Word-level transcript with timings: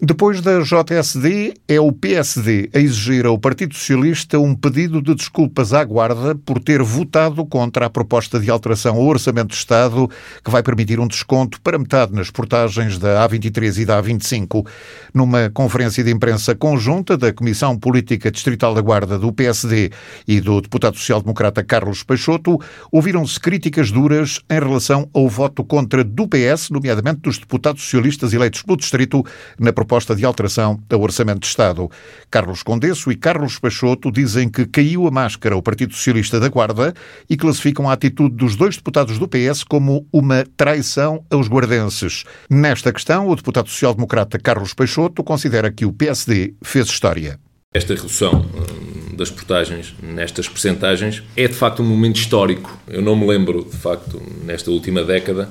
Depois 0.00 0.40
da 0.40 0.60
JSD, 0.60 1.54
é 1.66 1.80
o 1.80 1.90
PSD 1.90 2.70
a 2.72 2.78
exigir 2.78 3.26
ao 3.26 3.36
Partido 3.36 3.74
Socialista 3.74 4.38
um 4.38 4.54
pedido 4.54 5.02
de 5.02 5.12
desculpas 5.12 5.72
à 5.72 5.82
Guarda 5.82 6.36
por 6.36 6.60
ter 6.60 6.80
votado 6.84 7.44
contra 7.44 7.86
a 7.86 7.90
proposta 7.90 8.38
de 8.38 8.48
alteração 8.48 8.94
ao 8.94 9.02
Orçamento 9.02 9.48
de 9.48 9.56
Estado 9.56 10.08
que 10.44 10.52
vai 10.52 10.62
permitir 10.62 11.00
um 11.00 11.08
desconto 11.08 11.60
para 11.62 11.76
metade 11.80 12.14
nas 12.14 12.30
portagens 12.30 12.96
da 12.96 13.28
A23 13.28 13.78
e 13.78 13.84
da 13.84 14.00
A25. 14.00 14.64
Numa 15.12 15.50
conferência 15.50 16.04
de 16.04 16.12
imprensa 16.12 16.54
conjunta 16.54 17.16
da 17.16 17.32
Comissão 17.32 17.76
Política 17.76 18.30
Distrital 18.30 18.74
da 18.74 18.80
Guarda 18.80 19.18
do 19.18 19.32
PSD 19.32 19.90
e 20.28 20.40
do 20.40 20.60
deputado 20.60 20.96
social-democrata 20.96 21.64
Carlos 21.64 22.04
Peixoto, 22.04 22.56
ouviram-se 22.92 23.40
críticas 23.40 23.90
duras 23.90 24.40
em 24.48 24.60
relação 24.60 25.10
ao 25.12 25.28
voto 25.28 25.64
contra 25.64 26.04
do 26.04 26.28
PS, 26.28 26.70
nomeadamente 26.70 27.22
dos 27.22 27.36
deputados 27.36 27.82
socialistas 27.82 28.32
eleitos 28.32 28.62
pelo 28.62 28.76
Distrito, 28.76 29.24
na 29.58 29.72
proposta 29.72 29.87
proposta 29.88 30.14
de 30.14 30.26
alteração 30.26 30.78
ao 30.90 31.00
Orçamento 31.00 31.40
de 31.40 31.46
Estado. 31.46 31.90
Carlos 32.30 32.62
Condesso 32.62 33.10
e 33.10 33.16
Carlos 33.16 33.58
Peixoto 33.58 34.12
dizem 34.12 34.46
que 34.46 34.66
caiu 34.66 35.06
a 35.06 35.10
máscara 35.10 35.54
ao 35.54 35.62
Partido 35.62 35.94
Socialista 35.94 36.38
da 36.38 36.48
Guarda 36.48 36.92
e 37.28 37.38
classificam 37.38 37.88
a 37.88 37.94
atitude 37.94 38.36
dos 38.36 38.54
dois 38.54 38.76
deputados 38.76 39.18
do 39.18 39.26
PS 39.26 39.64
como 39.64 40.06
uma 40.12 40.44
traição 40.58 41.24
aos 41.30 41.48
guardenses. 41.48 42.24
Nesta 42.50 42.92
questão, 42.92 43.28
o 43.28 43.34
deputado 43.34 43.70
social-democrata 43.70 44.38
Carlos 44.38 44.74
Peixoto 44.74 45.24
considera 45.24 45.72
que 45.72 45.86
o 45.86 45.92
PSD 45.92 46.52
fez 46.62 46.86
história. 46.88 47.40
Esta 47.72 47.94
redução 47.94 48.44
hum, 48.44 49.16
das 49.16 49.30
portagens 49.30 49.94
nestas 50.02 50.46
percentagens 50.48 51.22
é 51.34 51.48
de 51.48 51.54
facto 51.54 51.82
um 51.82 51.86
momento 51.86 52.16
histórico. 52.16 52.78
Eu 52.86 53.00
não 53.00 53.16
me 53.16 53.26
lembro, 53.26 53.64
de 53.64 53.76
facto, 53.76 54.20
nesta 54.44 54.70
última 54.70 55.02
década, 55.02 55.48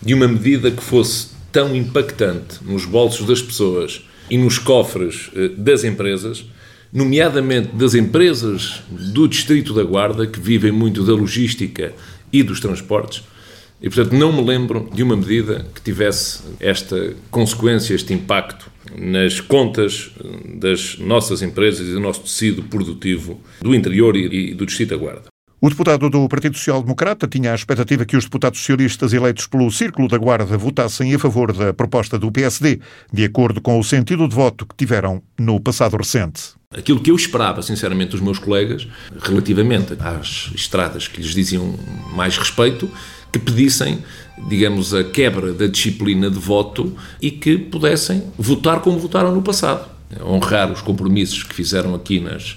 de 0.00 0.14
uma 0.14 0.28
medida 0.28 0.70
que 0.70 0.82
fosse 0.82 1.33
tão 1.54 1.74
impactante 1.76 2.58
nos 2.66 2.84
bolsos 2.84 3.24
das 3.28 3.40
pessoas 3.40 4.04
e 4.28 4.36
nos 4.36 4.58
cofres 4.58 5.30
eh, 5.36 5.50
das 5.56 5.84
empresas, 5.84 6.44
nomeadamente 6.92 7.68
das 7.76 7.94
empresas 7.94 8.82
do 8.90 9.28
Distrito 9.28 9.72
da 9.72 9.84
Guarda, 9.84 10.26
que 10.26 10.40
vivem 10.40 10.72
muito 10.72 11.04
da 11.04 11.12
logística 11.12 11.94
e 12.32 12.42
dos 12.42 12.58
transportes. 12.58 13.22
E, 13.80 13.88
portanto, 13.88 14.14
não 14.14 14.32
me 14.32 14.44
lembro 14.44 14.90
de 14.92 15.04
uma 15.04 15.16
medida 15.16 15.64
que 15.72 15.80
tivesse 15.80 16.42
esta 16.58 17.14
consequência, 17.30 17.94
este 17.94 18.12
impacto 18.12 18.68
nas 18.98 19.40
contas 19.40 20.10
eh, 20.18 20.56
das 20.56 20.98
nossas 20.98 21.40
empresas 21.40 21.86
e 21.86 21.92
do 21.92 22.00
nosso 22.00 22.22
tecido 22.22 22.64
produtivo 22.64 23.40
do 23.62 23.72
interior 23.72 24.16
e 24.16 24.52
do 24.54 24.66
Distrito 24.66 24.90
da 24.90 24.96
Guarda. 24.96 25.33
O 25.64 25.70
deputado 25.70 26.10
do 26.10 26.28
Partido 26.28 26.58
Social 26.58 26.82
Democrata 26.82 27.26
tinha 27.26 27.52
a 27.52 27.54
expectativa 27.54 28.04
que 28.04 28.18
os 28.18 28.24
deputados 28.24 28.60
socialistas 28.60 29.14
eleitos 29.14 29.46
pelo 29.46 29.70
Círculo 29.70 30.06
da 30.06 30.18
Guarda 30.18 30.58
votassem 30.58 31.14
a 31.14 31.18
favor 31.18 31.54
da 31.54 31.72
proposta 31.72 32.18
do 32.18 32.30
PSD, 32.30 32.80
de 33.10 33.24
acordo 33.24 33.62
com 33.62 33.78
o 33.78 33.82
sentido 33.82 34.28
de 34.28 34.34
voto 34.34 34.66
que 34.66 34.76
tiveram 34.76 35.22
no 35.38 35.58
passado 35.58 35.96
recente. 35.96 36.52
Aquilo 36.70 37.00
que 37.00 37.10
eu 37.10 37.16
esperava, 37.16 37.62
sinceramente, 37.62 38.10
dos 38.10 38.20
meus 38.20 38.38
colegas, 38.38 38.86
relativamente 39.22 39.96
às 40.00 40.50
estradas 40.54 41.08
que 41.08 41.22
lhes 41.22 41.32
diziam 41.32 41.78
mais 42.14 42.36
respeito, 42.36 42.86
que 43.32 43.38
pedissem, 43.38 44.04
digamos, 44.46 44.92
a 44.92 45.02
quebra 45.02 45.54
da 45.54 45.66
disciplina 45.66 46.28
de 46.28 46.38
voto 46.38 46.94
e 47.22 47.30
que 47.30 47.56
pudessem 47.56 48.22
votar 48.36 48.80
como 48.80 48.98
votaram 48.98 49.34
no 49.34 49.40
passado. 49.40 49.88
Honrar 50.22 50.70
os 50.70 50.82
compromissos 50.82 51.42
que 51.42 51.54
fizeram 51.54 51.94
aqui 51.94 52.20
nas, 52.20 52.54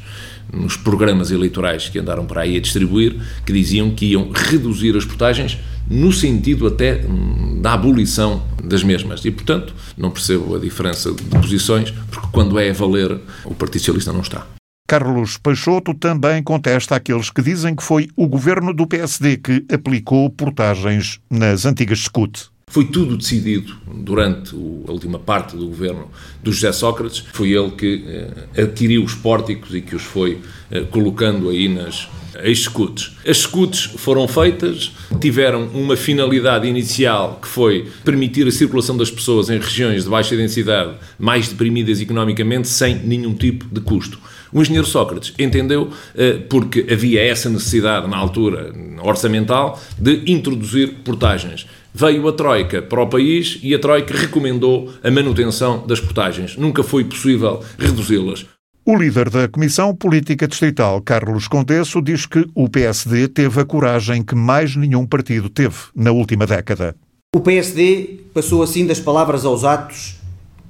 nos 0.52 0.78
programas 0.78 1.32
eleitorais 1.32 1.90
que 1.90 2.00
andaram 2.00 2.26
para 2.26 2.42
aí 2.42 2.58
a 2.58 2.62
distribuir, 2.62 3.16
que 3.46 3.54
diziam 3.54 3.92
que 3.92 4.08
iam 4.08 4.32
reduzir 4.32 4.96
as 4.96 5.06
portagens 5.06 5.58
no 5.90 6.12
sentido 6.12 6.68
até 6.68 7.06
hum, 7.06 7.60
da 7.62 7.74
abolição 7.74 8.44
das 8.64 8.84
mesmas. 8.84 9.24
E, 9.24 9.32
portanto, 9.32 9.74
não 9.98 10.12
percebo 10.12 10.56
a 10.56 10.60
diferença 10.60 11.12
de 11.12 11.24
posições, 11.24 11.92
porque 12.12 12.28
quando 12.32 12.60
é 12.60 12.70
a 12.70 12.74
valer, 12.74 13.20
o 13.46 13.54
Partido 13.54 13.80
Socialista 13.80 14.12
não 14.12 14.22
está. 14.22 14.46
Carlos 14.88 15.38
Peixoto 15.38 15.94
também 15.94 16.42
contesta 16.42 16.96
aqueles 16.96 17.30
que 17.30 17.42
dizem 17.42 17.76
que 17.76 17.84
foi 17.84 18.08
o 18.16 18.26
governo 18.26 18.74
do 18.74 18.88
PSD 18.88 19.36
que 19.38 19.66
aplicou 19.70 20.30
portagens 20.30 21.20
nas 21.30 21.66
antigas 21.66 22.00
SCUT. 22.00 22.50
Foi 22.70 22.84
tudo 22.84 23.16
decidido 23.16 23.78
durante 23.88 24.54
a 24.54 24.92
última 24.92 25.18
parte 25.18 25.56
do 25.56 25.68
governo 25.68 26.12
do 26.44 26.52
José 26.52 26.74
Sócrates. 26.74 27.24
Foi 27.32 27.52
ele 27.52 27.72
que 27.72 28.04
eh, 28.06 28.62
adquiriu 28.62 29.06
os 29.06 29.16
pórticos 29.16 29.74
e 29.74 29.82
que 29.82 29.96
os 29.96 30.04
foi 30.04 30.40
eh, 30.70 30.82
colocando 30.82 31.48
aí 31.48 31.70
nas 31.70 32.10
escutes. 32.44 33.16
As 33.26 33.38
escutes 33.38 33.86
foram 33.86 34.28
feitas, 34.28 34.92
tiveram 35.22 35.68
uma 35.68 35.96
finalidade 35.96 36.68
inicial 36.68 37.40
que 37.42 37.48
foi 37.48 37.88
permitir 38.04 38.46
a 38.46 38.52
circulação 38.52 38.98
das 38.98 39.10
pessoas 39.10 39.50
em 39.50 39.60
regiões 39.60 40.04
de 40.04 40.10
baixa 40.10 40.36
densidade, 40.36 40.94
mais 41.18 41.48
deprimidas 41.48 42.02
economicamente, 42.02 42.68
sem 42.68 42.96
nenhum 42.96 43.34
tipo 43.34 43.66
de 43.72 43.80
custo. 43.80 44.20
O 44.52 44.62
engenheiro 44.62 44.86
Sócrates 44.86 45.34
entendeu, 45.40 45.90
eh, 46.16 46.34
porque 46.50 46.86
havia 46.92 47.22
essa 47.22 47.50
necessidade 47.50 48.10
na 48.10 48.18
altura 48.18 48.74
orçamental, 49.02 49.82
de 49.98 50.30
introduzir 50.30 50.96
portagens 51.06 51.66
veio 51.98 52.28
a 52.28 52.32
Troika 52.32 52.80
para 52.80 53.02
o 53.02 53.08
país 53.08 53.60
e 53.64 53.74
a 53.74 53.80
Troika 53.80 54.16
recomendou 54.16 54.94
a 55.04 55.10
manutenção 55.10 55.84
das 55.88 56.00
portagens. 56.00 56.56
Nunca 56.56 56.84
foi 56.84 57.04
possível 57.04 57.64
reduzi-las. 57.80 58.46
O 58.86 58.96
líder 58.96 59.32
da 59.32 59.48
Comissão 59.48 59.96
Política 59.96 60.48
Distrital, 60.48 61.02
Carlos 61.02 61.48
Condesso, 61.48 62.00
diz 62.00 62.28
que 62.28 62.46
o 62.54 62.70
PSD 62.70 63.28
teve 63.28 63.62
a 63.62 63.66
coragem 63.66 64.22
que 64.22 64.36
mais 64.36 64.76
nenhum 64.76 65.08
partido 65.08 65.50
teve 65.50 65.76
na 65.96 66.12
última 66.12 66.46
década. 66.46 66.96
O 67.36 67.40
PSD 67.40 68.20
passou 68.32 68.62
assim 68.62 68.86
das 68.86 69.00
palavras 69.00 69.44
aos 69.44 69.64
atos 69.64 70.18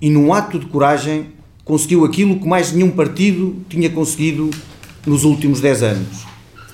e, 0.02 0.10
num 0.10 0.34
ato 0.34 0.58
de 0.58 0.66
coragem, 0.68 1.28
conseguiu 1.66 2.06
aquilo 2.06 2.40
que 2.40 2.48
mais 2.48 2.72
nenhum 2.72 2.90
partido 2.90 3.58
tinha 3.68 3.90
conseguido 3.90 4.50
nos 5.06 5.26
últimos 5.26 5.60
10 5.60 5.84
anos, 5.84 6.26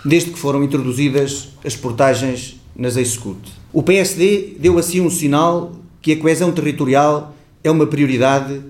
desde 0.05 0.29
que 0.29 0.37
foram 0.37 0.63
introduzidas 0.63 1.49
as 1.65 1.75
portagens 1.75 2.62
nas 2.75 2.97
Execute. 2.97 3.51
O 3.71 3.83
PSD 3.83 4.55
deu 4.59 4.77
assim 4.77 5.01
um 5.01 5.09
sinal 5.09 5.73
que 6.01 6.11
a 6.13 6.17
coesão 6.17 6.51
territorial 6.51 7.35
é 7.63 7.71
uma 7.71 7.87
prioridade 7.87 8.61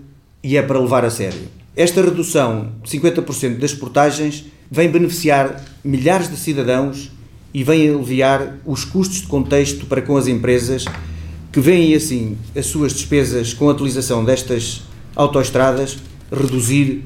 e 0.44 0.56
é 0.58 0.62
para 0.62 0.80
levar 0.80 1.04
a 1.06 1.10
sério. 1.10 1.42
Esta 1.76 2.02
redução 2.02 2.72
de 2.84 2.90
50% 2.90 3.58
das 3.58 3.74
portagens 3.74 4.46
vem 4.70 4.90
beneficiar 4.90 5.64
milhares 5.84 6.30
de 6.30 6.38
cidadãos 6.38 7.12
e 7.54 7.64
vem 7.64 7.90
aliviar 7.90 8.58
os 8.66 8.86
custos 8.86 9.22
de 9.22 9.28
contexto 9.28 9.86
para 9.86 10.02
com 10.02 10.18
as 10.18 10.28
empresas 10.28 10.86
que 11.52 11.60
veem 11.60 11.94
assim 11.96 12.38
as 12.56 12.66
suas 12.66 12.94
despesas 12.94 13.54
com 13.54 13.70
a 13.70 13.74
utilização 13.74 14.24
destas 14.24 14.82
autoestradas 15.16 15.98
reduzir 16.32 17.04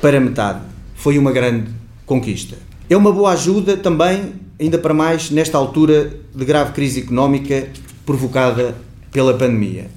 para 0.00 0.20
metade. 0.20 0.60
Foi 0.94 1.18
uma 1.18 1.32
grande 1.32 1.70
conquista. 2.06 2.56
É 2.88 2.96
uma 2.96 3.12
boa 3.12 3.32
ajuda 3.32 3.76
também 3.76 4.34
ainda 4.62 4.78
para 4.78 4.94
mais 4.94 5.28
nesta 5.28 5.58
altura 5.58 6.20
de 6.32 6.44
grave 6.44 6.72
crise 6.72 7.00
económica 7.00 7.68
provocada 8.06 8.76
pela 9.10 9.34
pandemia. 9.34 9.90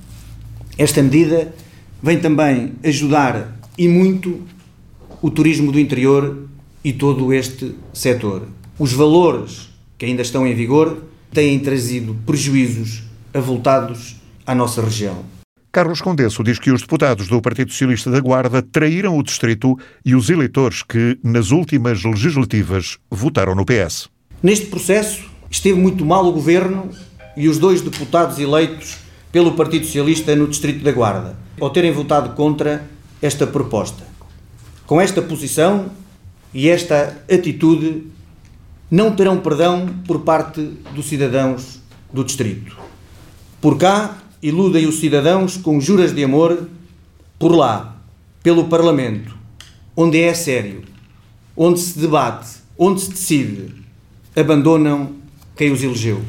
Esta 0.76 1.04
medida 1.04 1.54
vem 2.02 2.20
também 2.20 2.74
ajudar 2.84 3.60
e 3.78 3.88
muito 3.88 4.42
o 5.22 5.30
turismo 5.30 5.72
do 5.72 5.80
interior 5.80 6.48
e 6.84 6.92
todo 6.92 7.32
este 7.32 7.76
setor. 7.94 8.48
Os 8.78 8.92
valores 8.92 9.70
que 10.00 10.06
ainda 10.06 10.24
estão 10.24 10.48
em 10.48 10.56
vigor 10.56 11.04
têm 11.32 11.60
trazido 11.60 12.16
prejuízos 12.26 13.04
avultados 13.34 14.20
à 14.48 14.56
nossa 14.56 14.82
região. 14.82 15.24
Carlos 15.72 16.02
Condesso 16.02 16.44
diz 16.44 16.58
que 16.58 16.72
os 16.72 16.82
deputados 16.82 17.28
do 17.28 17.42
Partido 17.42 17.72
Socialista 17.72 18.10
da 18.10 18.20
Guarda 18.20 18.62
traíram 18.62 19.18
o 19.18 19.24
distrito 19.24 19.78
e 20.04 20.16
os 20.16 20.30
eleitores 20.30 20.82
que, 20.82 21.20
nas 21.22 21.52
últimas 21.52 22.04
legislativas, 22.04 22.98
votaram 23.12 23.54
no 23.54 23.66
PS. 23.66 24.15
Neste 24.46 24.68
processo 24.68 25.24
esteve 25.50 25.80
muito 25.80 26.06
mal 26.06 26.24
o 26.24 26.32
governo 26.32 26.92
e 27.36 27.50
os 27.50 27.58
dois 27.58 27.82
deputados 27.82 28.38
eleitos 28.38 28.98
pelo 29.32 29.54
Partido 29.54 29.88
Socialista 29.88 30.36
no 30.36 30.48
Distrito 30.48 30.84
da 30.84 30.92
Guarda, 30.92 31.36
ao 31.60 31.72
terem 31.72 31.92
votado 31.92 32.36
contra 32.36 32.88
esta 33.20 33.48
proposta. 33.48 34.04
Com 34.86 35.02
esta 35.02 35.20
posição 35.20 35.90
e 36.54 36.70
esta 36.70 37.24
atitude, 37.28 38.04
não 38.92 39.16
terão 39.16 39.40
perdão 39.40 39.90
por 40.06 40.20
parte 40.20 40.62
dos 40.94 41.08
cidadãos 41.08 41.82
do 42.14 42.24
Distrito. 42.24 42.78
Por 43.60 43.80
cá, 43.80 44.16
iludem 44.44 44.86
os 44.86 45.00
cidadãos 45.00 45.58
com 45.58 45.82
juras 45.82 46.14
de 46.14 46.24
amor, 46.24 46.70
por 47.40 47.52
lá, 47.52 48.00
pelo 48.44 48.66
Parlamento, 48.66 49.36
onde 49.98 50.22
é 50.22 50.36
sério, 50.36 50.84
onde 51.58 51.80
se 51.80 51.98
debate, 51.98 52.58
onde 52.78 53.02
se 53.02 53.10
decide 53.10 53.85
abandonam 54.36 55.14
quem 55.56 55.72
os 55.72 55.84
elegeu. 55.84 56.22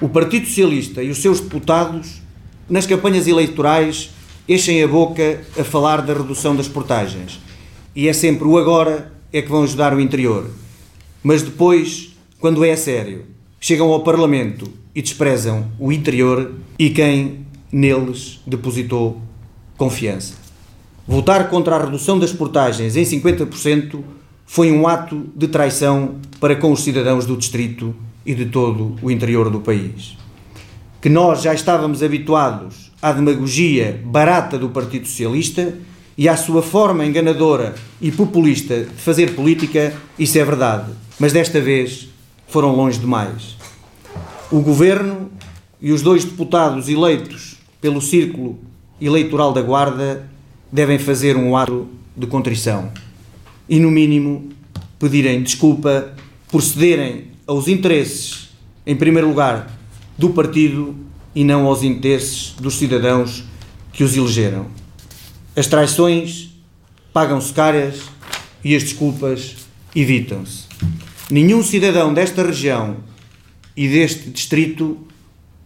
O 0.00 0.08
Partido 0.08 0.46
Socialista 0.46 1.02
e 1.02 1.10
os 1.10 1.18
seus 1.18 1.40
deputados, 1.40 2.22
nas 2.68 2.86
campanhas 2.86 3.26
eleitorais, 3.26 4.10
enchem 4.48 4.82
a 4.82 4.88
boca 4.88 5.40
a 5.58 5.64
falar 5.64 6.02
da 6.02 6.14
redução 6.14 6.56
das 6.56 6.68
portagens. 6.68 7.40
E 7.94 8.08
é 8.08 8.12
sempre 8.12 8.46
o 8.46 8.56
agora 8.56 9.12
é 9.32 9.42
que 9.42 9.48
vão 9.48 9.62
ajudar 9.62 9.94
o 9.94 10.00
interior. 10.00 10.48
Mas 11.22 11.42
depois, 11.42 12.16
quando 12.38 12.64
é 12.64 12.72
a 12.72 12.76
sério, 12.76 13.26
chegam 13.60 13.92
ao 13.92 14.02
Parlamento 14.02 14.72
e 14.94 15.02
desprezam 15.02 15.70
o 15.78 15.92
interior 15.92 16.54
e 16.78 16.90
quem 16.90 17.46
neles 17.70 18.40
depositou 18.46 19.20
confiança. 19.76 20.34
Votar 21.06 21.48
contra 21.50 21.76
a 21.76 21.84
redução 21.84 22.18
das 22.18 22.32
portagens 22.32 22.96
em 22.96 23.02
50% 23.02 24.02
foi 24.52 24.72
um 24.72 24.88
ato 24.88 25.26
de 25.36 25.46
traição 25.46 26.16
para 26.40 26.56
com 26.56 26.72
os 26.72 26.82
cidadãos 26.82 27.24
do 27.24 27.36
Distrito 27.36 27.94
e 28.26 28.34
de 28.34 28.46
todo 28.46 28.96
o 29.00 29.08
interior 29.08 29.48
do 29.48 29.60
país. 29.60 30.18
Que 31.00 31.08
nós 31.08 31.42
já 31.42 31.54
estávamos 31.54 32.02
habituados 32.02 32.90
à 33.00 33.12
demagogia 33.12 34.02
barata 34.04 34.58
do 34.58 34.68
Partido 34.68 35.06
Socialista 35.06 35.78
e 36.18 36.28
à 36.28 36.36
sua 36.36 36.64
forma 36.64 37.06
enganadora 37.06 37.76
e 38.00 38.10
populista 38.10 38.80
de 38.80 39.00
fazer 39.00 39.36
política, 39.36 39.94
isso 40.18 40.36
é 40.36 40.44
verdade. 40.44 40.90
Mas 41.16 41.32
desta 41.32 41.60
vez 41.60 42.08
foram 42.48 42.74
longe 42.74 42.98
demais. 42.98 43.56
O 44.50 44.58
governo 44.58 45.30
e 45.80 45.92
os 45.92 46.02
dois 46.02 46.24
deputados 46.24 46.88
eleitos 46.88 47.56
pelo 47.80 48.00
Círculo 48.00 48.58
Eleitoral 49.00 49.52
da 49.52 49.62
Guarda 49.62 50.28
devem 50.72 50.98
fazer 50.98 51.36
um 51.36 51.56
ato 51.56 51.86
de 52.16 52.26
contrição 52.26 52.90
e, 53.70 53.78
no 53.78 53.90
mínimo, 53.90 54.48
pedirem 54.98 55.44
desculpa 55.44 56.12
por 56.48 56.60
cederem 56.60 57.28
aos 57.46 57.68
interesses, 57.68 58.50
em 58.84 58.96
primeiro 58.96 59.28
lugar, 59.28 59.78
do 60.18 60.30
partido 60.30 60.96
e 61.32 61.44
não 61.44 61.66
aos 61.66 61.84
interesses 61.84 62.50
dos 62.60 62.74
cidadãos 62.74 63.44
que 63.92 64.02
os 64.02 64.16
elegeram. 64.16 64.66
As 65.54 65.68
traições 65.68 66.50
pagam-se 67.12 67.52
caras 67.52 68.00
e 68.64 68.74
as 68.74 68.82
desculpas 68.82 69.56
evitam-se. 69.94 70.64
Nenhum 71.30 71.62
cidadão 71.62 72.12
desta 72.12 72.42
região 72.42 72.96
e 73.76 73.86
deste 73.88 74.30
distrito 74.30 74.98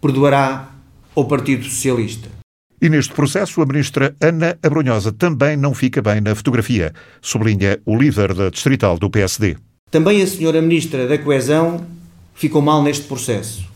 perdoará 0.00 0.74
ao 1.14 1.24
Partido 1.24 1.64
Socialista. 1.64 2.43
E 2.84 2.90
neste 2.90 3.14
processo, 3.14 3.62
a 3.62 3.64
ministra 3.64 4.14
Ana 4.20 4.58
Abrunhosa 4.62 5.10
também 5.10 5.56
não 5.56 5.72
fica 5.72 6.02
bem 6.02 6.20
na 6.20 6.34
fotografia, 6.34 6.92
sublinha 7.22 7.80
o 7.86 7.96
líder 7.96 8.34
da 8.34 8.50
distrital 8.50 8.98
do 8.98 9.08
PSD. 9.08 9.56
Também 9.90 10.20
a 10.20 10.26
senhora 10.26 10.60
ministra 10.60 11.08
da 11.08 11.16
Coesão 11.16 11.86
ficou 12.34 12.60
mal 12.60 12.82
neste 12.82 13.06
processo, 13.06 13.66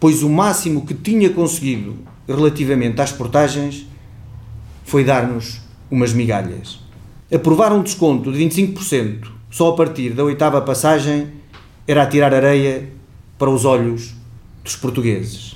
pois 0.00 0.22
o 0.22 0.30
máximo 0.30 0.86
que 0.86 0.94
tinha 0.94 1.28
conseguido 1.28 1.98
relativamente 2.26 2.98
às 3.02 3.12
portagens 3.12 3.86
foi 4.82 5.04
dar-nos 5.04 5.60
umas 5.90 6.14
migalhas. 6.14 6.80
Aprovar 7.30 7.74
um 7.74 7.82
desconto 7.82 8.32
de 8.32 8.38
25% 8.38 9.26
só 9.50 9.68
a 9.68 9.76
partir 9.76 10.14
da 10.14 10.24
oitava 10.24 10.62
passagem 10.62 11.32
era 11.86 12.02
atirar 12.02 12.32
areia 12.32 12.88
para 13.38 13.50
os 13.50 13.66
olhos 13.66 14.14
dos 14.64 14.74
portugueses. 14.74 15.54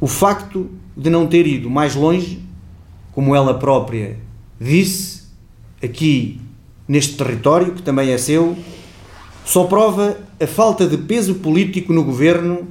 O 0.00 0.06
facto 0.06 0.70
de 0.96 1.08
não 1.08 1.26
ter 1.26 1.46
ido 1.46 1.70
mais 1.70 1.94
longe, 1.94 2.42
como 3.12 3.34
ela 3.34 3.58
própria 3.58 4.18
disse, 4.60 5.22
aqui 5.82 6.40
neste 6.86 7.16
território, 7.16 7.72
que 7.72 7.82
também 7.82 8.10
é 8.10 8.18
seu, 8.18 8.56
só 9.44 9.64
prova 9.64 10.18
a 10.40 10.46
falta 10.46 10.86
de 10.86 10.98
peso 10.98 11.36
político 11.36 11.92
no 11.92 12.04
governo 12.04 12.68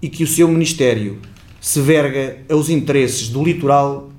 e 0.00 0.08
que 0.08 0.22
o 0.22 0.26
seu 0.26 0.46
ministério 0.46 1.18
se 1.60 1.80
verga 1.80 2.38
aos 2.48 2.68
interesses 2.68 3.28
do 3.28 3.42
litoral 3.42 4.10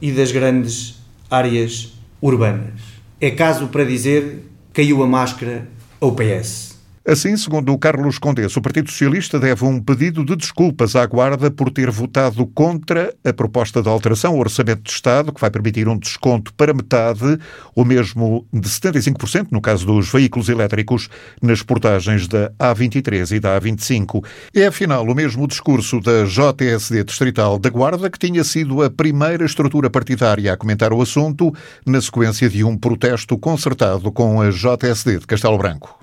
e 0.00 0.10
das 0.10 0.32
grandes 0.32 0.96
áreas 1.30 1.92
urbanas. 2.22 2.80
É 3.20 3.30
caso 3.30 3.68
para 3.68 3.84
dizer 3.84 4.46
caiu 4.72 5.02
a 5.02 5.06
máscara 5.06 5.68
ao 6.00 6.12
PS. 6.12 6.79
Assim, 7.06 7.34
segundo 7.34 7.72
o 7.72 7.78
Carlos 7.78 8.18
Condes, 8.18 8.54
o 8.58 8.60
Partido 8.60 8.90
Socialista 8.90 9.40
deve 9.40 9.64
um 9.64 9.80
pedido 9.80 10.22
de 10.22 10.36
desculpas 10.36 10.94
à 10.94 11.06
Guarda 11.06 11.50
por 11.50 11.70
ter 11.70 11.90
votado 11.90 12.46
contra 12.46 13.14
a 13.24 13.32
proposta 13.32 13.82
de 13.82 13.88
alteração 13.88 14.34
ao 14.34 14.38
Orçamento 14.38 14.82
de 14.82 14.90
Estado, 14.90 15.32
que 15.32 15.40
vai 15.40 15.50
permitir 15.50 15.88
um 15.88 15.98
desconto 15.98 16.52
para 16.52 16.74
metade, 16.74 17.38
ou 17.74 17.86
mesmo 17.86 18.46
de 18.52 18.68
75%, 18.68 19.46
no 19.50 19.62
caso 19.62 19.86
dos 19.86 20.12
veículos 20.12 20.50
elétricos, 20.50 21.08
nas 21.40 21.62
portagens 21.62 22.28
da 22.28 22.52
A23 22.60 23.34
e 23.34 23.40
da 23.40 23.58
A25. 23.58 24.22
É, 24.54 24.66
afinal, 24.66 25.02
o 25.02 25.14
mesmo 25.14 25.48
discurso 25.48 26.00
da 26.00 26.24
JSD 26.24 27.02
Distrital 27.04 27.58
da 27.58 27.70
Guarda, 27.70 28.10
que 28.10 28.18
tinha 28.18 28.44
sido 28.44 28.82
a 28.82 28.90
primeira 28.90 29.46
estrutura 29.46 29.88
partidária 29.88 30.52
a 30.52 30.56
comentar 30.56 30.92
o 30.92 31.00
assunto, 31.00 31.50
na 31.86 32.00
sequência 32.02 32.50
de 32.50 32.62
um 32.62 32.76
protesto 32.76 33.38
concertado 33.38 34.12
com 34.12 34.42
a 34.42 34.50
JSD 34.50 35.20
de 35.20 35.26
Castelo 35.26 35.56
Branco. 35.56 36.00